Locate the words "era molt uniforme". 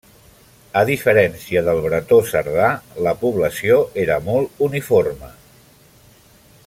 4.05-5.31